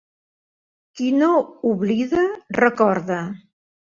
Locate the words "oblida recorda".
1.73-3.19